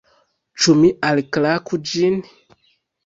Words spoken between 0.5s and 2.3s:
Ĉu mi alklaku ĝin?